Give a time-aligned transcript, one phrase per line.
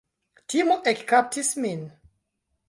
[0.49, 1.85] Timo ekkaptis min.